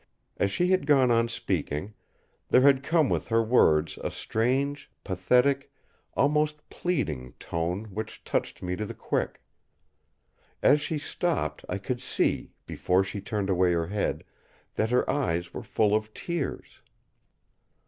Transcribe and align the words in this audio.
As 0.37 0.49
she 0.49 0.69
had 0.71 0.87
gone 0.87 1.11
on 1.11 1.27
speaking 1.27 1.93
there 2.49 2.61
had 2.63 2.81
come 2.81 3.07
with 3.07 3.27
her 3.27 3.43
words 3.43 3.99
a 4.03 4.09
strange 4.09 4.89
pathetic, 5.03 5.71
almost 6.15 6.67
pleading, 6.71 7.33
tone 7.33 7.83
which 7.93 8.23
touched 8.23 8.63
me 8.63 8.75
to 8.77 8.83
the 8.87 8.95
quick. 8.95 9.43
As 10.63 10.81
she 10.81 10.97
stopped, 10.97 11.63
I 11.69 11.77
could 11.77 12.01
see, 12.01 12.49
before 12.65 13.03
she 13.03 13.21
turned 13.21 13.51
away 13.51 13.73
her 13.73 13.89
head, 13.89 14.23
that 14.73 14.89
her 14.89 15.07
eyes 15.07 15.53
were 15.53 15.61
full 15.61 15.93
of 15.93 16.11
tears. 16.15 16.81